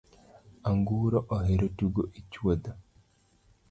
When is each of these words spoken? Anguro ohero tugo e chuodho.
Anguro 0.71 1.17
ohero 1.35 1.65
tugo 1.77 2.03
e 2.17 2.19
chuodho. 2.31 2.71